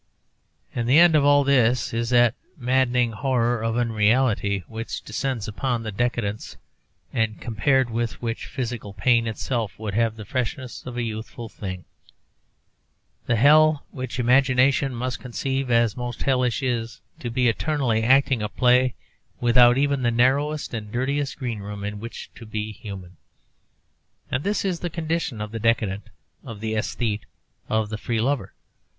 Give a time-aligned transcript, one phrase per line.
[0.73, 5.83] And the end of all this is that maddening horror of unreality which descends upon
[5.83, 6.57] the decadents,
[7.13, 11.85] and compared with which physical pain itself would have the freshness of a youthful thing.
[13.27, 18.41] The one hell which imagination must conceive as most hellish is to be eternally acting
[18.41, 18.95] a play
[19.39, 23.17] without even the narrowest and dirtiest greenroom in which to be human.
[24.31, 26.05] And this is the condition of the decadent,
[26.43, 27.27] of the aesthete,
[27.69, 28.55] of the free lover.